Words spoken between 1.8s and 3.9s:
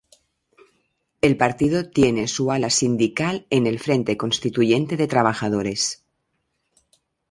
tiene su ala sindical en el